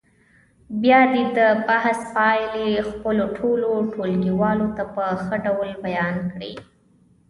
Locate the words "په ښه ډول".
4.95-5.69